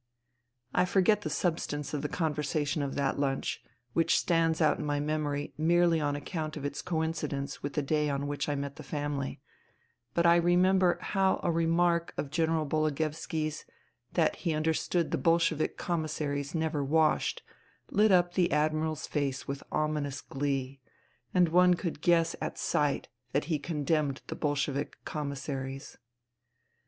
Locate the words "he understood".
14.37-15.11